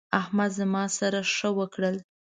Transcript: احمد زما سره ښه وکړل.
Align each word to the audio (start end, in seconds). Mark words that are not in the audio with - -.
احمد 0.21 0.51
زما 0.59 0.83
سره 0.97 1.19
ښه 1.35 1.49
وکړل. 1.59 1.95